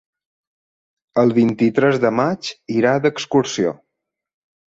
[1.23, 3.75] El vint-i-tres de maig irà d'excursió.